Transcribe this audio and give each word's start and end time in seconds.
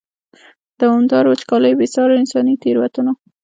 دوامدارو 0.79 1.27
وچکالیو، 1.31 1.77
بې 1.79 1.87
سارو 1.93 2.19
انساني 2.21 2.53
تېروتنو. 2.61 3.13